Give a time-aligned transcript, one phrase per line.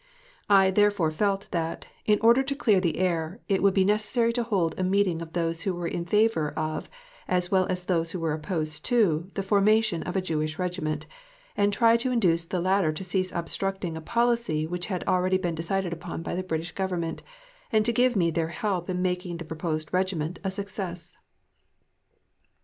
[0.49, 4.41] I therefore felt that, in order to clear the air, it would be necessary to
[4.41, 6.89] hold a meeting of those who were in favour of,
[7.27, 11.05] as well as those who were opposed to, the formation of a Jewish Regiment,
[11.55, 15.53] and try to induce the latter to cease obstructing a policy which had already been
[15.53, 17.21] decided upon by the British Government,
[17.71, 21.13] and to give me their help in making the proposed Regiment a success.